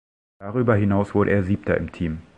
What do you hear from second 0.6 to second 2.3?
hinaus wurde er Siebter im Team.